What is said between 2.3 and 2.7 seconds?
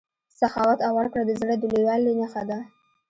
ده.